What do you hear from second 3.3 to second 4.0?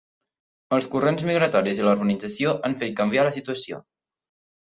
situació.